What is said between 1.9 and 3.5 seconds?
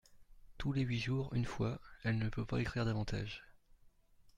elle ne peut pas écrire davantage.